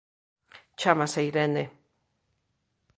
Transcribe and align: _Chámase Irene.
_Chámase 0.79 1.19
Irene. 1.29 1.65